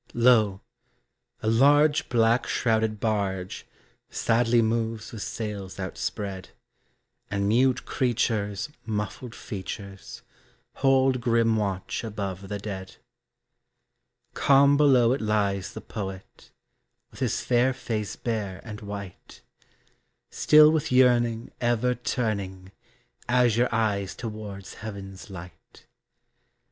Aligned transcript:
Lo, 0.15 0.61
a 1.43 1.47
large 1.47 2.09
black 2.09 2.47
shrouded 2.47 2.99
barge 2.99 3.67
Sadly 4.09 4.59
moves 4.59 5.11
with 5.11 5.21
sails 5.21 5.79
outspread, 5.79 6.49
And 7.29 7.47
mute 7.47 7.85
creatures' 7.85 8.69
muffled 8.83 9.35
features 9.35 10.23
Hold 10.77 11.21
grim 11.21 11.55
watch 11.55 12.03
above 12.03 12.49
the 12.49 12.57
dead. 12.57 12.95
Calm 14.33 14.75
below 14.75 15.11
it 15.11 15.21
lies 15.21 15.71
the 15.73 15.81
poet 15.81 16.49
With 17.11 17.19
his 17.19 17.41
fair 17.41 17.71
face 17.71 18.15
bare 18.15 18.59
and 18.63 18.81
white, 18.81 19.41
Still 20.31 20.71
with 20.71 20.91
yearning 20.91 21.51
ever 21.61 21.93
turning 21.93 22.71
Azure 23.29 23.69
eyes 23.71 24.15
towards 24.15 24.73
heaven's 24.81 25.29
light. 25.29 25.85